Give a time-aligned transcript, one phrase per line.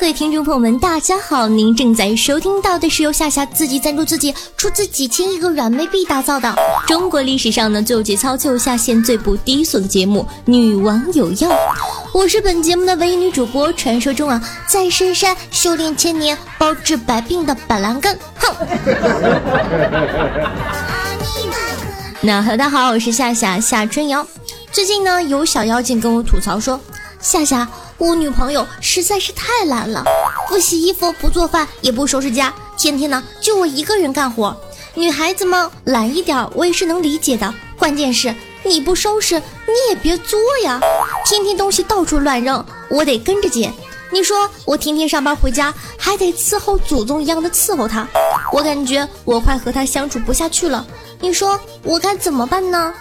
[0.00, 1.46] 各位听众朋友们，大家好！
[1.46, 11.50] 您正在收听到的是由夏夏自己赞助自己出资几千亿个软妹币打造的中国历史上呢最有节操、最有下限、最不低俗的节目《女王有药》。
[12.14, 18.18] 我是本节目的唯一女主播，传说中啊在深山修炼千年、包治百病的板蓝根。
[18.36, 18.56] 哼！
[22.22, 24.26] 那大家好，我是夏夏夏春瑶。
[24.72, 26.80] 最近呢，有小妖精跟我吐槽说，
[27.20, 27.68] 夏夏，
[28.00, 30.02] 我女朋友实在是太懒了，
[30.48, 34.58] 不洗衣服，不做饭，也不收拾家，天天呢就我一个人干活。
[34.94, 40.80] 女孩子嘛，懒一点我也是能理解的，关键是你不收拾，你也别作呀，
[41.26, 43.70] 天天东西到处乱扔，我得跟着捡。
[44.10, 48.08] 你说我天天上班回家，还得伺候祖宗一样的伺候她，
[48.50, 50.86] 我感觉我快和她相处不下去了。
[51.20, 52.94] 你说我该怎么办呢？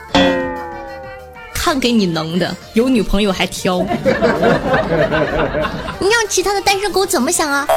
[1.61, 3.79] 看给你能的，有女朋友还挑。
[5.99, 7.67] 你让其他的单身狗怎么想啊？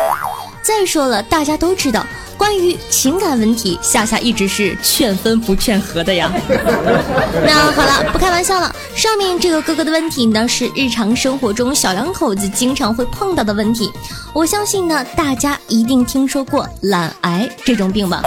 [0.62, 2.06] 再说了，大家都知道，
[2.38, 6.30] 关于情感问题，夏夏一直是劝分不劝和的呀。
[7.44, 8.72] 那好了，不开玩笑了。
[8.94, 13.90] 上面这个哥哥的问题呢，是日常生活中小两口子经常会碰到的问题。
[14.32, 18.22] 我相信呢，大家一定听说过懒癌这种病吧？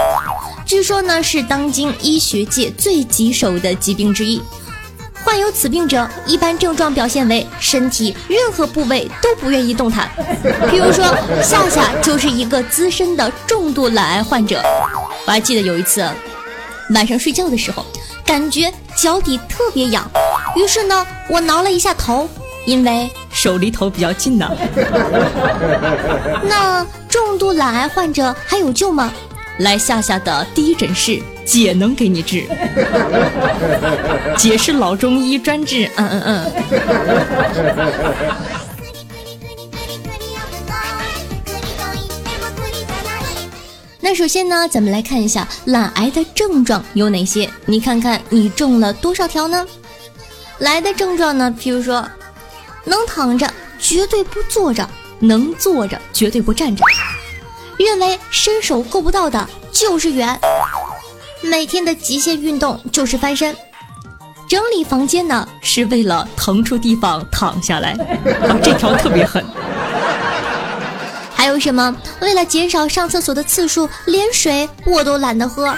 [0.65, 4.41] 据说呢，是当今医学界最棘手的疾病之一。
[5.25, 10.07] 患有此病者，一般症状表现为身体任何部位都不愿意动弹。
[10.69, 11.03] 比如说，
[11.41, 14.61] 夏夏就是一个资深的重度懒癌患者。
[15.25, 16.07] 我还记得有一次，
[16.93, 17.83] 晚上睡觉的时候，
[18.23, 20.07] 感觉脚底特别痒，
[20.55, 22.29] 于是呢，我挠了一下头，
[22.67, 24.47] 因为手离头比较近呢。
[26.47, 29.11] 那重度懒癌患者还有救吗？
[29.59, 32.45] 来夏夏的第一诊室，姐能给你治。
[34.37, 36.51] 姐是老中医专治，嗯嗯嗯。
[44.01, 47.49] 那首先呢，咱们来看一下懒癌的症状有哪些？
[47.65, 49.65] 你看看你中了多少条呢？
[50.59, 52.05] 来的症状呢，譬如说，
[52.83, 53.49] 能躺着
[53.79, 54.87] 绝对不坐着，
[55.19, 56.83] 能坐着绝对不站着，
[57.77, 60.39] 认为伸手够不到的就是远，
[61.41, 63.55] 每天的极限运动就是翻身，
[64.47, 67.91] 整理房间呢是为了腾出地方躺下来。
[68.47, 69.43] 啊，这条特别狠。
[71.33, 71.95] 还有什么？
[72.21, 75.75] 为了减少上厕所的次数，连水我都懒得喝。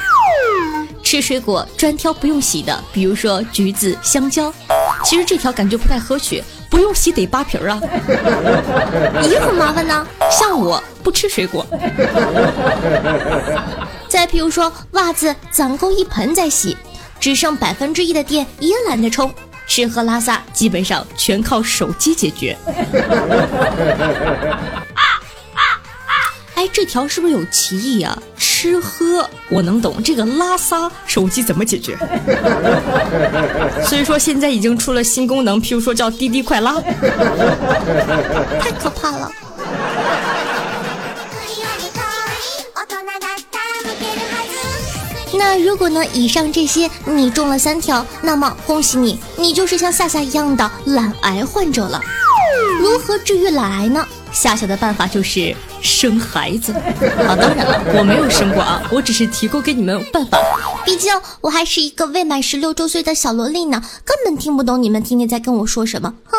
[1.03, 4.53] 吃水果专挑不用洗的，比如说橘子、香蕉。
[5.03, 7.81] 其实这条感觉不太科学，不用洗得扒皮儿啊，
[9.29, 10.05] 也很麻烦呢。
[10.31, 11.65] 像我不吃水果。
[14.07, 16.77] 再譬如说，袜子攒够一盆再洗，
[17.19, 19.31] 只剩百分之一的电也懒得充。
[19.67, 22.57] 吃喝拉撒基本上全靠手机解决。
[26.56, 28.16] 哎，这条是不是有歧义啊？
[28.36, 31.96] 吃喝我能懂，这个拉撒手机怎么解决？
[33.84, 36.80] 所以说现在已经出了新功能，譬如说叫滴滴快拉，
[38.60, 39.32] 太可怕了。
[42.88, 52.00] 大人だったら向けるはず那如果呢，以上这些你中了三条，那么恭喜你，你就是像夏夏一样的懒癌患者了。
[52.80, 54.06] 如何治愈懒癌呢？
[54.37, 57.35] 夏夏的办法就是生孩子啊！
[57.35, 60.37] 当然了，我没有生过啊，我只是提供给你们办法。
[60.85, 61.11] 毕竟
[61.41, 66.13] 我还是一个未满十六周岁的小萝莉呢，根本听不懂你们天天在跟我说什么。
[66.25, 66.37] 哼！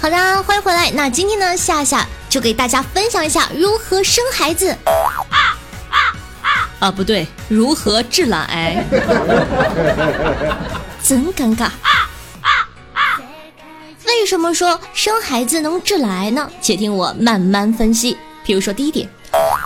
[0.00, 0.92] 好的，欢迎回来。
[0.92, 4.70] 那今天呢，夏夏就给大家分享一下如何生孩子。
[4.70, 5.38] 啊啊
[6.42, 6.68] 啊！
[6.80, 8.84] 啊，不对，如何治懒癌？
[11.00, 11.68] 真尴尬。
[14.04, 16.50] 为什么说生孩子能治懒癌呢？
[16.60, 18.18] 且听我慢慢分析。
[18.42, 19.08] 比如说第一点，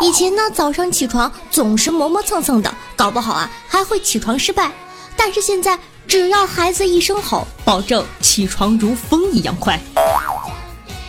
[0.02, 4.70] 以前呢早上起床总是磨磨蹭蹭的，搞不好啊还会起床失败。
[5.16, 9.80] 但是现在只要孩子一声吼，保证起床如风一样快。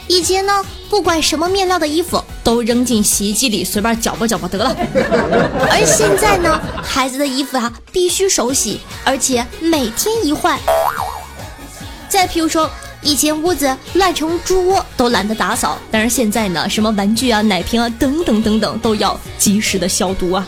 [0.10, 4.76] 以前呢，不管什么面料的衣服都扔进洗衣机里随便搅吧搅吧得了，
[5.70, 10.58] 而现在呢，孩子的衣服啊必须手洗，而且每天一换。
[12.10, 12.68] 再譬如说，
[13.04, 20.44] 以前屋子乱成猪窝都懒得打扫，但是现在呢，什么玩具啊、奶瓶啊等等等等都要及时的消毒啊。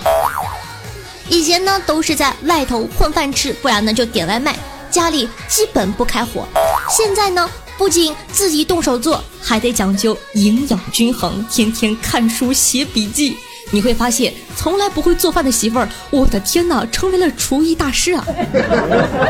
[1.30, 4.56] 以前呢都是在外头混饭吃，不然呢就点外卖，
[4.90, 6.48] 家里基本不开火。
[6.90, 7.48] 现在呢
[7.82, 13.36] 不仅自己动手做，还得讲究营养均衡，天天看书写笔记。
[13.72, 18.24] 你会发现，从来不会做饭的媳妇儿，我的天哪，成为了厨艺大师啊！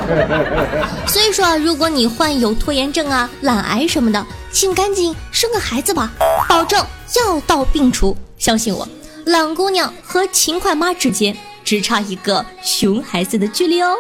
[1.08, 6.12] 所以说啊，如果你患有拖延症啊、懒癌什么的，请赶紧生个孩子吧，
[6.50, 6.78] 保证
[7.16, 8.18] 药到病除。
[8.38, 8.86] 相信我，
[9.28, 11.34] 懒姑娘和勤快妈之间
[11.64, 13.96] 只差一个熊孩子的距离哦。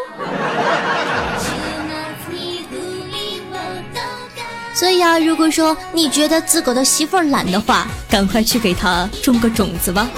[4.73, 10.09] 所以啊，如果说你觉得自个的媳妇儿懒的话，赶快去给她种个种子吧。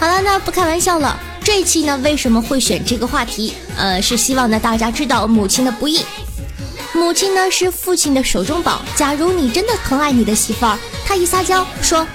[0.00, 1.16] 好了，那不开玩笑了。
[1.42, 3.54] 这一期呢，为什么会选这个话题？
[3.76, 6.04] 呃，是希望呢大家知道母亲的不易。
[6.94, 8.80] 母亲呢是父亲的手中宝。
[8.96, 12.06] 假如你真的疼爱你的媳妇儿，她一撒娇说：“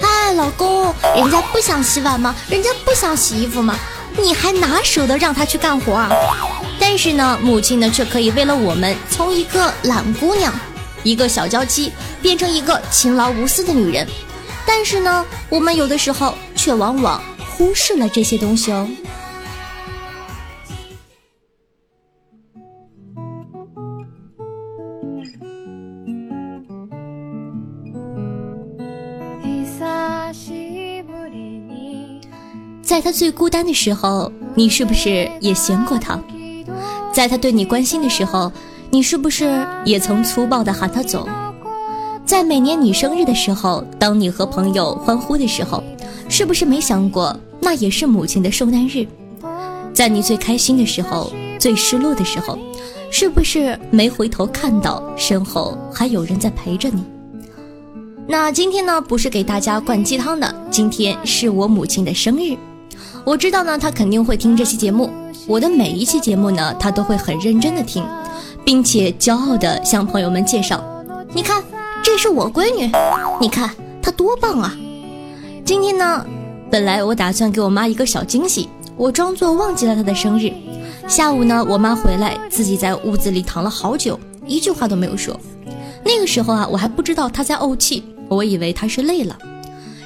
[0.00, 2.34] 哎，老公，人家不想洗碗吗？
[2.48, 3.76] 人家不想洗衣服吗？
[4.16, 6.10] 你还哪舍得让她去干活啊？”
[6.88, 10.54] 但是呢，母亲呢却可以为了我们，从一个懒姑娘，
[11.02, 11.90] 一个小娇妻，
[12.22, 14.06] 变成一个勤劳无私的女人。
[14.64, 18.88] 但是呢，我们有的时候却往往忽视了这些东西哦。
[32.80, 36.18] 在他最孤单的时候，你是不是也嫌过他？
[37.16, 38.52] 在他对你关心的时候，
[38.90, 41.26] 你是不是也曾粗暴的喊他走？
[42.26, 45.82] 在每年你生日的时候，当你和朋友欢呼的时候，
[46.28, 49.06] 是不是没想过那也是母亲的受难日？
[49.94, 52.58] 在你最开心的时候，最失落的时候，
[53.10, 57.02] 是不是没回头看到身后还有人在陪着你？
[58.28, 62.54] 那今天呢，不是给大家灌鸡汤的，今天是我母亲的生日。
[63.24, 65.10] 我知道呢，她肯定会听这期节目。
[65.48, 68.04] 我的每一期节目呢，她都会很认真的听，
[68.64, 70.82] 并且骄傲的向朋友们介绍。
[71.32, 71.62] 你看，
[72.02, 72.90] 这是我闺女，
[73.40, 73.70] 你看
[74.02, 74.76] 她多棒啊！
[75.64, 76.26] 今天呢，
[76.68, 80.52] 本来我打算给我妈一个小惊喜，我装作忘记了她的生日。
[81.06, 85.38] 下午呢，我妈回来，自己在屋子里躺了好久，一句话都没有说。
[86.04, 89.38] 那个时候啊，我还不知道她在怄气，我以为她是累了。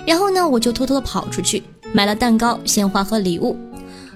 [0.07, 1.63] 然后呢，我就偷偷的跑出去。
[1.93, 3.57] 买了蛋糕、鲜花和礼物，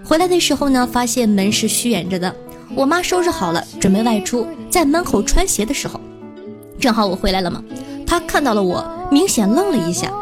[0.05, 2.35] 回来的时候呢，发现门是虚掩着的。
[2.75, 5.99] 我妈收拾好了，准备外出，在门口穿鞋的时候，
[6.79, 7.63] 正好我回来了嘛。
[8.07, 10.13] 她看到了我，明显愣了一下，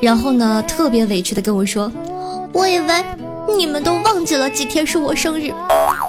[0.00, 1.90] 然后呢，特别委屈的跟我说
[2.52, 3.04] ：“我以为
[3.56, 5.52] 你们都忘记了几天是我生日，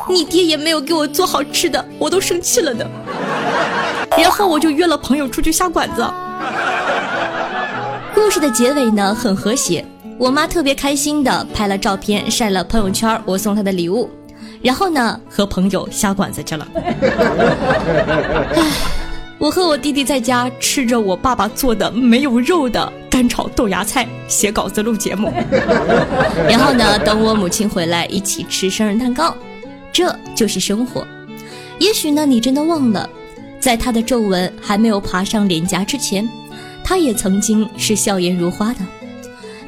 [0.09, 2.89] 你爹也没有给我做好吃的，我都生气了的。
[4.17, 6.05] ”然后我就约了朋友出去下馆子。
[8.15, 9.85] 故事的结尾呢，很和谐。
[10.21, 14.07] 我妈特别开心的拍了照片，晒了朋友圈，我送她的礼物，
[14.61, 16.67] 然后呢，和朋友下馆子去了。
[18.55, 18.71] 唉，
[19.39, 25.33] 我和我弟弟在家吃着我爸爸做的没有肉的干炒豆芽菜，写稿子录节目。
[26.47, 29.35] 然后呢，等我母亲回来，一起吃生日蛋糕。
[29.91, 31.03] 这就是生活。
[31.79, 33.09] 也许呢，你真的忘了，
[33.59, 36.29] 在她的皱纹还没有爬上脸颊之前，
[36.83, 38.81] 她也曾经是笑颜如花的。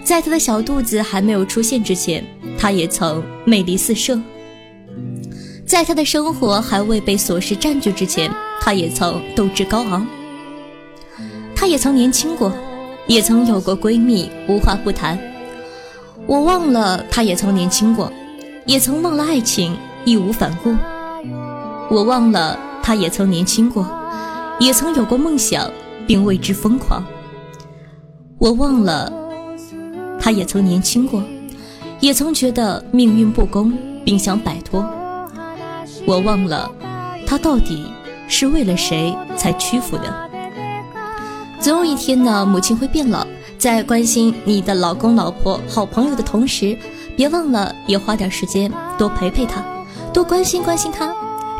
[0.03, 2.23] 在他的小肚子还没有出现之前，
[2.57, 4.19] 他也曾魅力四射；
[5.65, 8.29] 在他的生活还未被琐事占据之前，
[8.59, 10.05] 他也曾斗志高昂。
[11.55, 12.51] 他也曾年轻过，
[13.07, 15.17] 也曾有过闺蜜无话不谈。
[16.27, 18.11] 我忘了，他也曾年轻过，
[18.65, 20.75] 也曾忘了爱情义无反顾。
[21.89, 23.87] 我忘了，他也曾年轻过，
[24.59, 25.71] 也曾有过梦想
[26.05, 27.01] 并为之疯狂。
[28.37, 29.22] 我忘了。
[30.23, 31.21] 他也曾年轻过，
[31.99, 34.79] 也曾觉得命运不公，并想摆脱。
[36.07, 36.71] 我忘了，
[37.27, 37.85] 他到底
[38.29, 40.29] 是为了谁才屈服的。
[41.59, 43.27] 总有一天呢，母亲会变老，
[43.57, 46.77] 在关心你的老公、老婆、好朋友的同时，
[47.17, 49.61] 别忘了也花点时间多陪陪他，
[50.13, 51.13] 多关心关心他，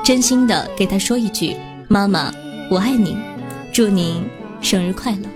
[0.06, 1.54] 真心的给他说一句
[1.90, 2.32] ：“妈妈，
[2.70, 3.18] 我爱你，
[3.74, 4.24] 祝您
[4.62, 5.28] 生日快乐。”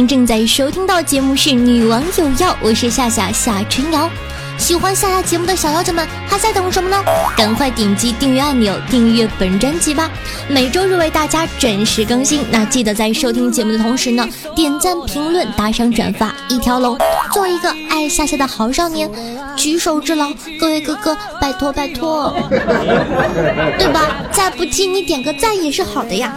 [0.00, 4.08] 您正在收听到节目是《女王有药》，我是夏夏夏春瑶。
[4.56, 6.96] 喜欢夏夏节目的小妖精们还在等什么呢？
[7.36, 10.10] 赶快点击订阅按钮，订阅本专辑吧！
[10.48, 12.42] 每周日为大家准时更新。
[12.50, 14.26] 那记得在收听节目的同时呢，
[14.56, 16.96] 点赞、评论、打赏、转发一条龙，
[17.34, 19.10] 做一个爱夏夏的好少年。
[19.54, 24.16] 举手之劳，各位哥哥，拜托拜托，对吧？
[24.32, 26.32] 再不济你点个赞也是好的呀。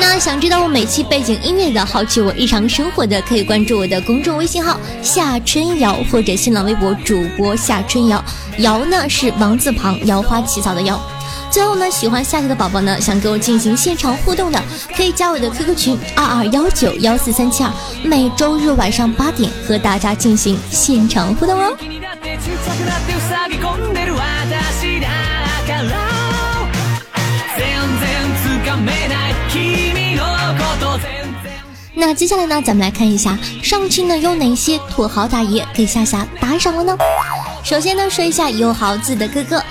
[0.00, 8.22] 那想知道我每期背景音乐的，好奇我日常生活的，可以关注我的公众微信号夏春瑶或者新浪微博主播夏春瑶。
[8.58, 11.00] 瑶呢是王字旁，瑶花起草的瑶。
[11.50, 14.60] 最后呢，喜欢夏夏的宝宝呢，想跟我进行现场互动的，
[14.96, 17.70] 可以加我的 QQ 群二二幺九幺四三七二，
[18.02, 21.76] 每周日晚上八点和大家进行现场互动哦。
[32.00, 36.96] 那接下来呢，咱们来看一下上期呢有哪些土豪大爷给夏夏打赏了呢？
[37.62, 39.62] 首先呢，说一下有豪字的哥哥，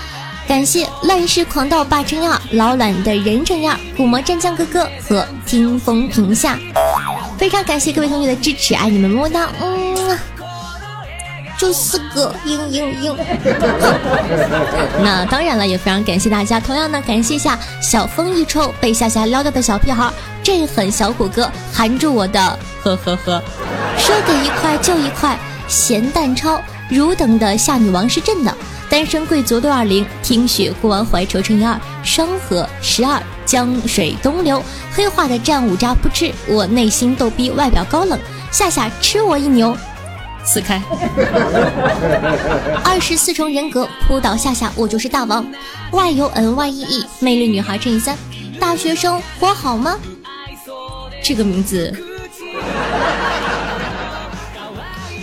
[0.46, 6.56] 感谢乱世狂盗霸真亚、老卵的人真亚、古魔战将哥哥和听风平下，
[7.36, 9.89] 非常感谢各位同学的支持，爱你们么么哒，嗯。
[11.60, 13.14] 就四个，嘤嘤嘤。
[15.04, 16.58] 那当然了，也非常感谢大家。
[16.58, 20.10] 同样呢，感谢一下小风一抽被夏夏撩到的小屁孩，
[20.42, 23.42] 这狠小虎哥含住我的，呵呵呵。
[23.98, 25.38] 说给一块就一块，
[25.68, 28.56] 咸蛋超汝等的夏女王是朕的。
[28.88, 34.62] 单身贵族六二零，听雪过完怀愁乘以二，双河十二，江水东流，
[34.94, 38.18] 黑化的战五渣不吃，我内心逗逼，外表高冷，
[38.50, 39.76] 夏夏吃我一牛。
[40.44, 40.82] 撕开，
[42.84, 45.46] 二十四重人格扑倒夏夏，我就是大王。
[45.92, 48.16] Y U N Y E E，魅力女孩乘以三，
[48.58, 49.96] 大学生活好吗？
[51.22, 51.92] 这个名字。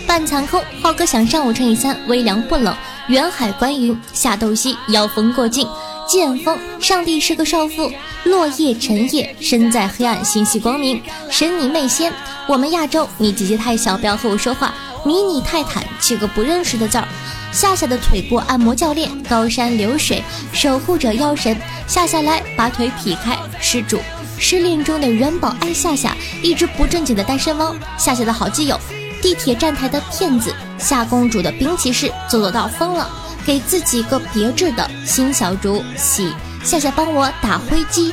[0.06, 2.74] 半残空，浩哥想上午乘以三，微凉不冷，
[3.08, 5.68] 远海观云，夏斗西，妖风过境，
[6.06, 7.92] 剑锋，上帝是个少妇，
[8.24, 12.12] 落叶沉夜，身在黑暗，心系光明，神你妹仙，
[12.46, 14.72] 我们亚洲，你姐姐太小，不要和我说话。
[15.04, 17.06] 迷你泰坦，几个不认识的字儿。
[17.50, 21.56] 夏夏的腿部按摩教练，高山流水，守护者妖神。
[21.86, 24.00] 夏夏来，把腿劈开，施主。
[24.38, 27.74] 失恋中的元宝爱夏夏，一只不正经的单身汪。
[27.96, 28.78] 夏夏的好基友，
[29.22, 30.54] 地铁站台的骗子。
[30.78, 33.08] 夏公主的冰骑士，走走到疯了，
[33.44, 35.82] 给自己个别致的新小竹。
[35.96, 38.12] 喜夏夏帮我打灰机。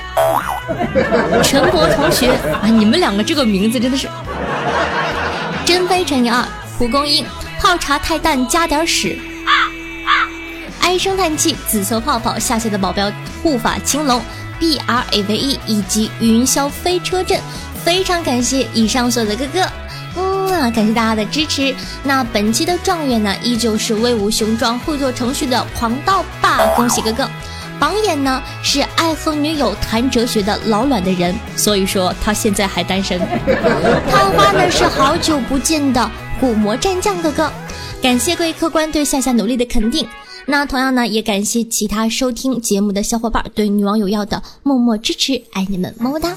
[1.43, 4.07] 陈博同学啊，你们两个这个名字真的是。
[5.65, 6.43] 真飞乘以二。
[6.77, 7.25] 蒲公英
[7.59, 9.17] 泡茶太淡，加点屎。
[10.81, 14.21] 唉声叹气，紫色泡泡，下线的保镖护法青龙
[14.59, 17.39] ，B R A V E 以及云霄飞车阵，
[17.83, 19.69] 非常感谢以上所有的哥哥，
[20.17, 21.73] 嗯啊，感谢大家的支持。
[22.03, 27.29] 那本期的状元呢，依旧是威武雄壮、会做程序的狂盗霸，恭喜哥哥。
[27.79, 33.19] 榜眼呢是爱和女友谈哲学的老卵的人，所以说他现在还单身。
[34.09, 36.11] 探花呢是好久不见的。
[36.39, 37.49] 古魔战将哥哥，
[38.01, 40.05] 感谢各位客官对夏夏努力的肯定。
[40.45, 46.35] 那同样呢，也感谢其他收听节目的小伙伴对女网友要的默默支持，爱你们，么么哒！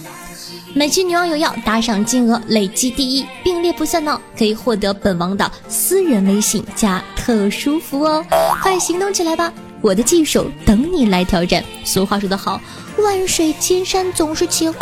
[0.72, 8.24] 每期女网友要打赏金额累计第一，并列不算呢，可以获得本王的私人微信加特殊服务哦！
[8.62, 11.62] 快行动起来吧，我的技术等你来挑战。
[11.84, 12.60] 俗话说得好，
[12.98, 14.72] 万水千山总是情，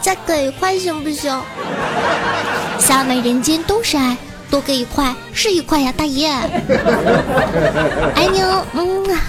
[0.00, 1.40] 再给一块行不行？
[2.80, 4.16] 下美人间都是爱。
[4.50, 6.28] 多给一块是一块呀，大爷，
[8.14, 9.20] 爱你哦，嗯啊。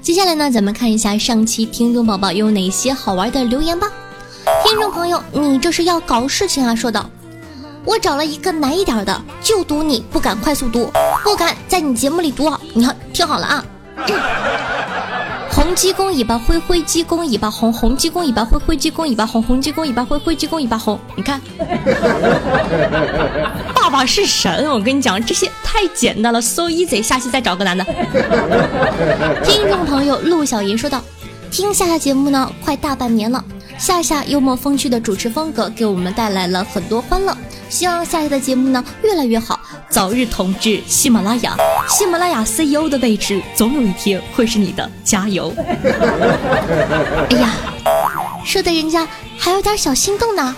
[0.00, 3.90] 接下来呢，咱们看一下上期听众宝宝有哪些好玩的留言吧。
[4.62, 6.74] 听众朋友，你这是要搞事情啊？
[6.74, 7.10] 说道。
[7.84, 10.90] 我找了一个难一点的，就赌你不敢快速读，
[11.22, 12.50] 不敢在你节目里读。
[12.72, 13.64] 你看，听好了啊！
[15.50, 20.98] 红鸡公尾巴灰，灰鸡公尾巴红，红鸡公尾巴灰，灰鸡公尾巴红，红鸡公尾巴灰，灰鸡公尾巴红。
[21.14, 21.40] 你看，
[23.74, 27.02] 爸爸是神，我跟你讲，这些太简单了，so easy。
[27.02, 27.84] 下期再找个男的。
[29.44, 31.00] 听众朋友陆小爷说道
[31.52, 33.44] ：“听夏夏节目呢，快大半年了。”
[33.76, 37.36] 夏夏幽默风趣的主持风格给我们带来了很多欢乐。
[37.74, 39.58] 希望夏夏的节目呢越来越好，
[39.90, 41.56] 早日统治喜马拉雅。
[41.88, 45.52] 喜马拉雅 CEO 的位置总有一天会是你的，加油！
[47.30, 47.50] 哎呀，
[48.44, 49.04] 说的人家
[49.36, 50.54] 还有点小心动呢。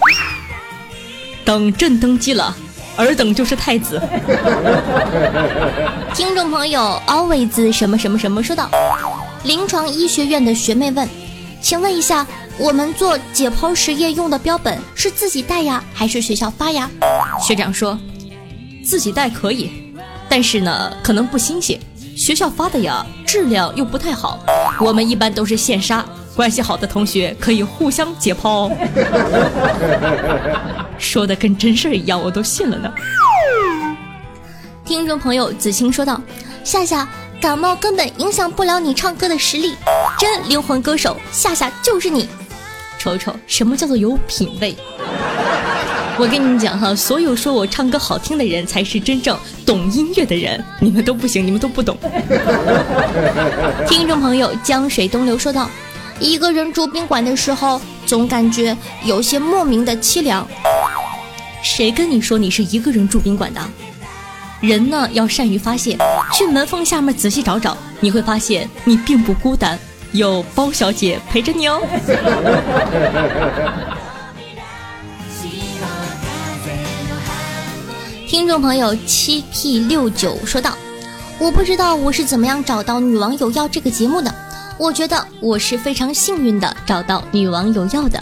[1.43, 2.55] 等朕登基了，
[2.97, 3.99] 尔等就是太子。
[6.13, 8.69] 听众朋友 always 什么什么什么说道：
[9.43, 11.09] 临床医学院的学妹问，
[11.63, 12.27] 请问一下，
[12.59, 16.91] 我们做解剖实验用的标本是自己带呀，还是学校发呀？
[17.41, 17.99] 学长说，
[18.83, 19.71] 自己带可以，
[20.27, 21.79] 但是呢，可能不新鲜。
[22.17, 24.39] 学校发的呀，质量又不太好。
[24.81, 26.03] 我们一般都是现杀，
[26.35, 28.73] 关系好的同学可以互相解剖哦。
[30.97, 32.91] 说的跟真事儿一样，我都信了呢。
[34.83, 36.19] 听众朋友子清说道：
[36.65, 37.07] 夏夏，
[37.39, 39.75] 感冒根本影响不了你唱歌的实力，
[40.19, 42.27] 真灵魂歌手，夏夏就是你。
[43.07, 44.75] 瞅瞅，什么叫做有品位？
[46.19, 51.97] 我跟你们讲哈，所有说我唱歌好听的人才是真正懂音乐的人，你们都不行，你们都不懂。
[53.87, 55.71] 听众朋友江水东流说道：
[56.19, 60.45] 一个人住宾馆的时候，总感觉有些莫名的凄凉。
[61.63, 63.61] 谁跟你说你是一个人住宾馆的？
[64.61, 65.97] 人呢要善于发泄，
[66.33, 69.79] 去门缝下面仔细找找，你会发现你并不孤单，
[70.13, 71.81] 有包小姐陪着你哦。
[78.29, 80.77] 听众朋友七 P 六九说道
[81.39, 84.35] ：“我不知道我是怎么样找到《女王有药》这个节目的，
[84.79, 88.19] 我觉得我是非常幸运的找到《女王有药》的。”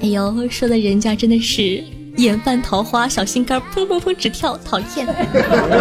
[0.00, 1.82] 哎呦，说的人家真的是
[2.16, 5.06] 眼泛桃花，小心肝砰砰砰直跳，讨厌。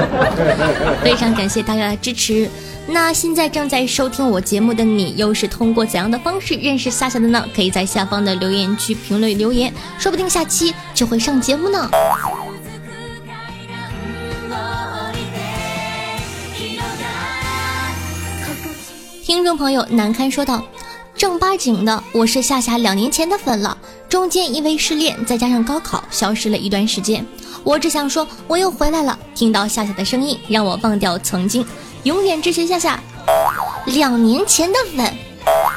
[1.04, 2.50] 非常感谢大家的支持。
[2.88, 7.44] 那现在正在收听我节目的你，又是通过怎样的方式认识夏夏的呢？
[7.56, 11.90] 可以在下方的留言区评论留言，说不定下期就会上节目呢。
[19.24, 20.64] 听众朋友难堪说道
[21.18, 23.78] ：“正八经的，我是夏夏两年前的粉了，
[24.10, 27.26] 中间因为失恋，再加上高考，消失了一段时间。
[27.64, 29.18] 我只想说，我又回来了。
[29.34, 31.66] 听到夏夏的声音，让我忘掉曾经，
[32.04, 33.00] 永远支持夏夏。
[33.86, 35.14] 两年前的粉，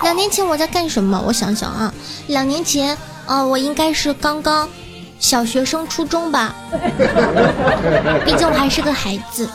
[0.02, 1.22] 两年前我在干什么？
[1.24, 1.94] 我想想啊，
[2.26, 4.68] 两年前，啊，我应该是刚刚
[5.20, 6.52] 小学生初中吧，
[8.26, 9.48] 毕竟我还是个孩子。”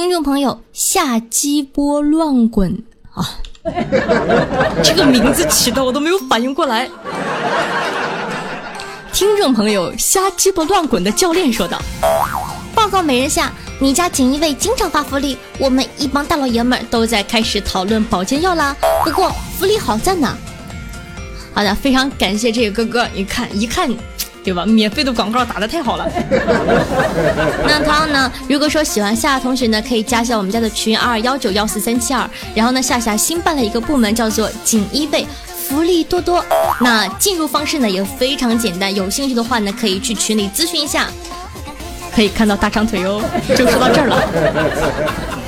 [0.00, 2.82] 听众朋友，下鸡波乱滚
[3.12, 3.36] 啊！
[4.82, 6.88] 这个名字起的我都没有反应过来。
[9.12, 11.78] 听众朋友，瞎鸡巴乱滚的教练说道
[12.74, 18.74] ：“报告美人下，你家锦衣卫经常发福利，我们一帮大老爷们儿都在开始讨论保健药啦。
[19.04, 20.34] 不过福利好在哪？
[21.52, 23.94] 好的，非常感谢这个哥哥，你看一看。”
[24.42, 24.64] 对吧？
[24.64, 26.08] 免费的广告打的太好了。
[27.66, 32.28] 那同样呢，如果说喜欢夏夏同学呢，可以加一下我们家的群二幺九幺四三七二。
[32.54, 35.26] 然后呢，夏夏新办了一个部门，叫做锦衣卫，
[35.56, 36.44] 福利多多。
[36.80, 41.06] 那进入方式呢也非常简单，有兴趣的话呢，可以去群里咨询一下，
[42.14, 43.22] 可以看到大长腿哦。
[43.56, 44.22] 就说到这儿了。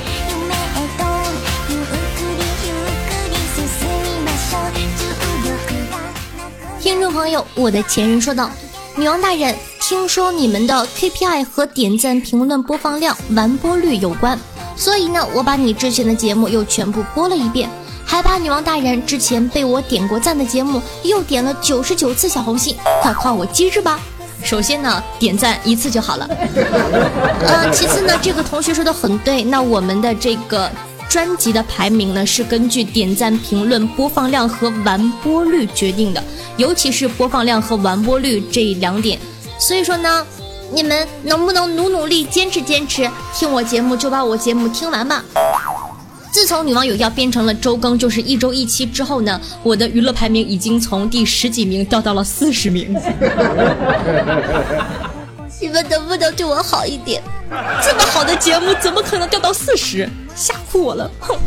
[6.80, 8.50] 听众朋友，我的前任说道
[8.94, 14.38] ：“女王大人，听说你们的 KPI 和点赞、评论、播放量、完播率有关，
[14.76, 17.70] 所以呢，我把你之前的节目又全部播了一遍，
[18.04, 23.98] 还把女王大人之前被我点过赞的节目又点了九十九次小红心，快夸我机智吧！
[24.44, 26.28] 首先呢，点赞一次就好了。
[27.48, 30.70] 呃，其次呢，这个同学说的很对，那我们的这个。”
[31.12, 36.24] 专辑的排名呢是根据点赞、评论、播放量和完播率决定的，
[36.56, 39.18] 尤其是播放量和完播率这两点。
[39.58, 40.26] 所以说呢，
[40.72, 45.22] 你们能不能努努力、坚持坚持，听我节目就把我节目听完吧。
[46.30, 52.90] 自从女网友要变成了周更，就是一周一期之后呢，我的娱乐排名已经从第十几名掉到了四十名。
[55.60, 57.22] 你们能不能对我好一点？
[57.82, 60.08] 这么好的节目，怎么可能掉到四十？
[60.34, 61.10] 吓哭我了！
[61.20, 61.36] 哼。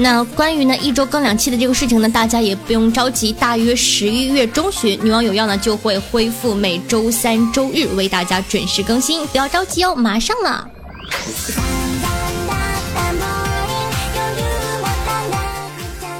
[0.00, 10.68] 那关于呢一周更两期的这个事情呢，大家也不用着急，大约十一月中旬，女网有药呢就会恢复每周三、周日为大家准时更新，不要着急哦，马上了。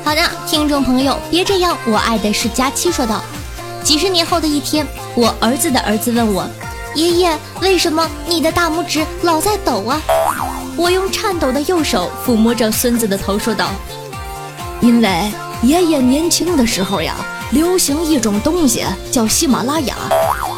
[0.03, 3.23] 好的，听众朋友，别这样，我爱的是佳期说道。
[3.85, 6.49] 几十年后的一天，我儿子的儿子问我
[6.95, 10.01] ：“爷爷，为什么你的大拇指老在抖啊？”
[10.77, 13.71] 我用颤抖的右手抚摸着孙子的头，说道
[14.81, 15.31] ：“因为
[15.63, 17.15] 爷爷年轻的时候呀，
[17.51, 19.97] 流行一种东西叫喜马拉雅，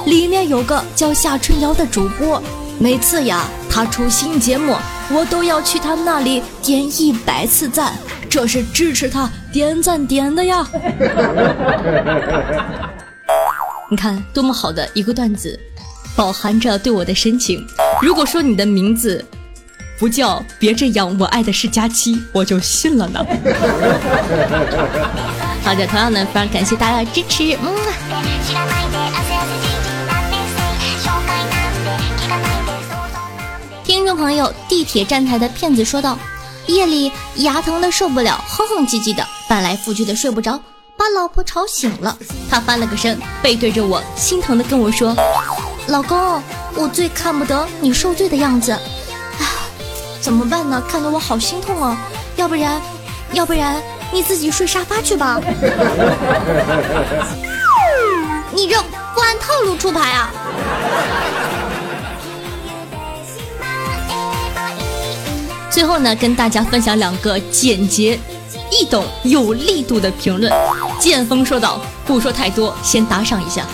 [0.05, 2.43] 里面有个叫夏春瑶的主播，
[2.79, 4.77] 每次呀他出新节目，
[5.11, 7.95] 我都要去他那里点一百次赞，
[8.29, 10.67] 这是支持他点赞点的呀。
[13.91, 15.59] 你看多么好的一个段子，
[16.16, 17.66] 饱含着对我的深情。
[18.02, 19.26] 如果说你的名字
[20.00, 23.26] 不叫别这样，我爱的是佳期，我就信了呢。
[25.64, 27.76] 好的，同样呢，非常感谢大家的支持，嗯。
[28.46, 30.38] 知らないで汗汗じじいなんて
[30.78, 40.62] せ紹介なんて聞かないで想像なんて听众朋友，地铁站台的骗子说道：“夜里牙疼的受不了，哼哼唧唧的，翻来覆去的睡不着，
[40.96, 42.16] 把老婆吵醒了。
[42.48, 45.16] 他翻了个身，背对着我，心疼的跟我说：‘
[45.91, 46.41] 老公，
[46.77, 48.79] 我最看不得你受罪的样子，啊，
[50.21, 50.81] 怎么办呢？
[50.89, 51.99] 看得我好心痛啊！
[52.37, 52.81] 要不然，
[53.33, 55.41] 要不然你自己睡沙发去吧。
[58.55, 58.81] ’你这
[59.15, 60.31] 不按套路出牌啊！”
[65.71, 68.17] 最后呢，跟大家分享两个简洁、
[68.71, 70.53] 易懂、有力度的评论。
[71.01, 73.67] 剑锋说道：“不说太多，先打赏一下。”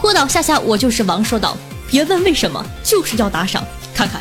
[0.00, 1.56] 郭导下下我就是王说道
[1.90, 4.20] ：“别问为什么，就是要打赏，看看，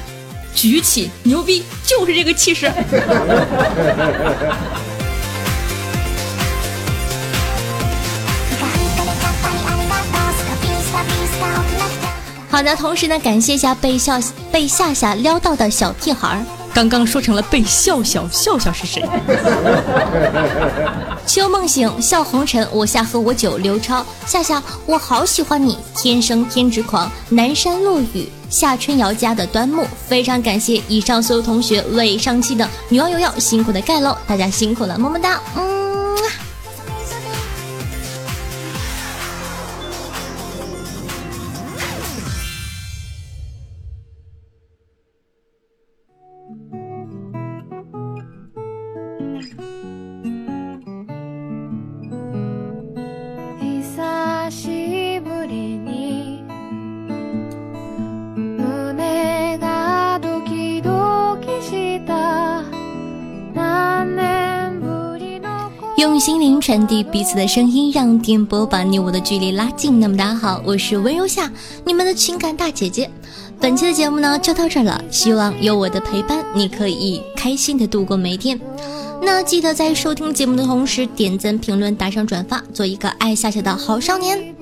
[0.55, 2.71] 举起牛逼，就是这个气势。”
[12.49, 14.19] 好的，同时呢，感谢一下被笑
[14.51, 16.64] 被夏夏撩到的小屁孩儿。
[16.75, 19.01] 刚刚说成了被笑笑，笑笑是谁？
[21.25, 35.74] 秋梦醒，笑红尘，我下喝我酒，刘超，夏夏，我好喜欢你，天生天之狂，南山落雨，夏春瑶家的端木，非常感谢以上所有同学为上期的女王有药辛苦的盖楼，大家辛苦了，么么哒，嗯。
[65.97, 69.97] 用心灵传递彼此的声音，让电波把你我的距离拉近。
[69.97, 71.49] 那么大家好，我是温柔夏，
[71.86, 73.10] 你们的情感大姐姐。
[73.62, 78.60] 本期的节目呢就到这儿了，希望有我的陪伴，你可以开心的度过每一天。
[79.21, 84.54] 那记得在收听节目的同时，点赞、评论、打赏、转发，做一个爱夏夏的好少年。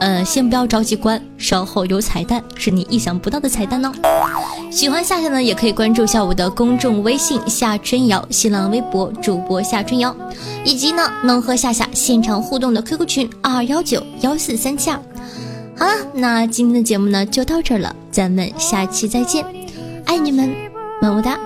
[0.00, 3.92] 呃，先不要着急关，稍后有彩蛋，是你意想不到的彩蛋哦。
[4.70, 10.14] 喜欢夏夏呢，也可以关注一下我的公众微信夏春瑶，新浪微博主播夏春瑶，
[10.64, 15.00] 以及呢能和夏夏现场互动的 QQ 群二幺九幺四三七二。
[15.76, 19.44] 好了，那今天的节目呢就到这儿了，咱们下期再见，
[20.04, 20.54] 爱你们，
[21.00, 21.38] 么么哒。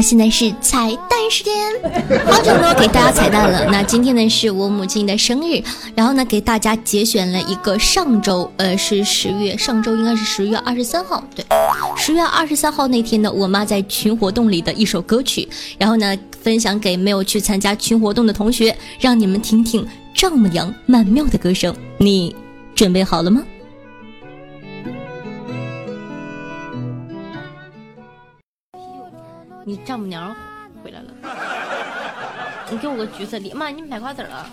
[0.00, 1.52] 现在是彩蛋时间，
[2.26, 3.66] 好久没有给大家彩蛋了。
[3.70, 5.62] 那今天呢是我母亲的生日，
[5.94, 11.44] 然后呢给大家节选了一个上周，呃是十月，上周应该是十月二十三号，对，
[11.96, 21.74] 十月二十三号那天呢，我妈在群活动里的一首歌曲，然后呢分享给没有去参加群活动的同学，让你们听听丈母娘曼妙的歌声。
[21.98, 22.34] 你
[22.74, 23.42] 准备好了吗？
[29.70, 30.34] 你丈母娘
[30.82, 31.14] 回来了，
[32.72, 34.50] 你给我个橘色梨，妈，你买瓜子了？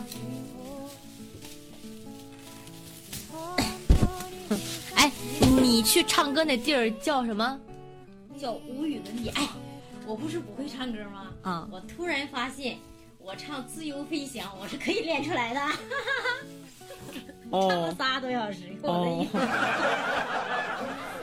[4.93, 5.12] 哎，
[5.60, 7.60] 你去唱歌那地儿叫什么？
[8.39, 9.30] 叫无与伦比。
[9.30, 9.47] 哎，
[10.06, 11.30] 我不是不会唱歌吗？
[11.41, 12.77] 啊我突然发现，
[13.17, 15.62] 我唱《自由飞翔》，我是可以练出来的。
[17.49, 19.47] 唱了仨多小时，给我的一会儿。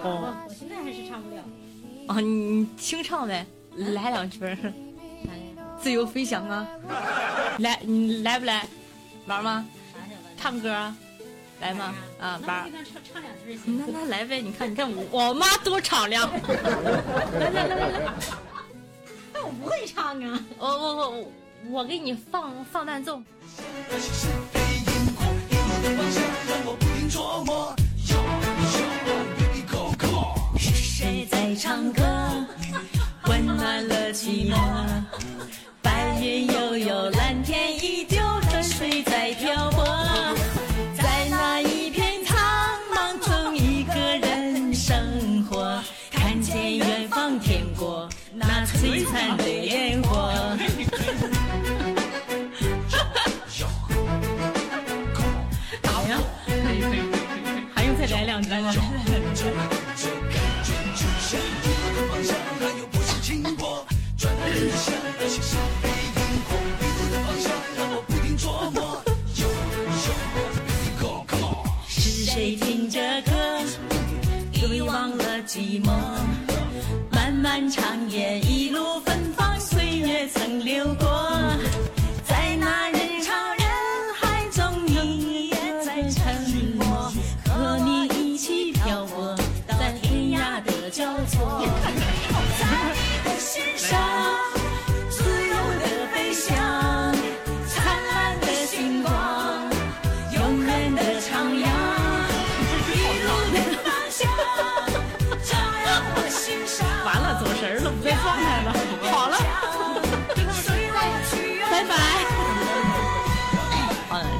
[0.02, 1.44] 我 我现在还是唱不了。
[2.06, 4.56] 啊，你你清唱呗，来两句儿，
[5.80, 6.66] 自由飞翔啊，
[7.58, 8.66] 来你来不来？
[9.26, 9.66] 玩吗？
[10.36, 10.96] 唱歌啊？
[11.60, 16.30] 来吗啊，玩儿那，唱唱两句那那来呗，你看你看我我妈多敞亮，
[17.40, 18.12] 来来来来来，
[19.32, 20.44] 但我不会唱啊。
[20.58, 21.28] 我我我我
[21.70, 23.22] 我给你放放伴奏。
[30.56, 32.02] 是谁在唱歌，
[33.34, 34.54] 温暖了寂寞？
[35.82, 38.13] 白云悠悠，蓝天依旧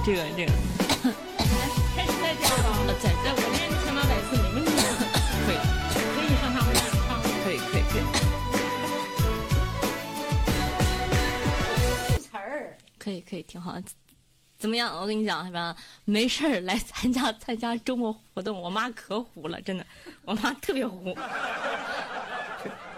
[0.05, 0.53] 这个这个，
[1.97, 2.77] 开始再教吧。
[2.87, 4.69] 呃在在，我练千八百次没问题，
[5.47, 5.57] 可以
[6.13, 7.01] 可以上他们家唱。
[7.43, 8.05] 可以可以可以
[12.21, 13.79] 词儿，可以可以，挺好。
[14.59, 14.95] 怎么样？
[15.01, 15.75] 我跟你讲，是吧？
[16.05, 19.87] 没事儿来参加参加周末活动，我妈可虎了，真的，
[20.27, 21.17] 我妈特别虎，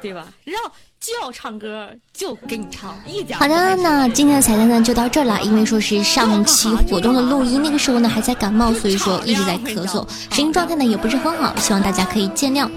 [0.01, 0.27] 对吧？
[0.43, 0.59] 让
[0.99, 5.41] 就要唱歌就给你唱，一点儿好的，不害羞那今天的彩蛋呢就到这儿了。
[5.41, 12.69] 因为说是上期活动的录音，那个时候呢还在感冒，所以说一直在咳嗽，声音状态呢也不是很好，希望大家可以见谅。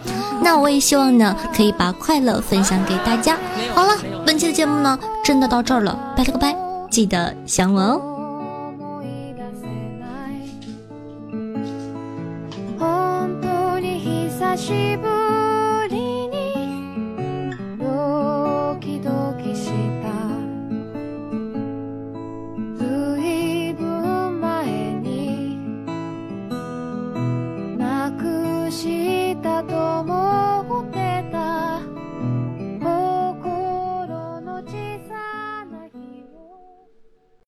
[0.43, 3.39] 那我也希望呢可以把快乐分享给大家。
[3.75, 6.57] 好了，本期的节目呢真的到这儿了，拜了个拜，
[6.91, 8.01] 记得想我哦。
[8.79, 9.67] 思い出せ
[10.01, 10.49] ない
[12.79, 15.18] 本当に久しぶり